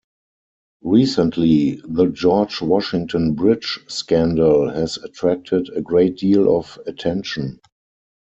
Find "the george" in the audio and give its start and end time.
1.83-2.59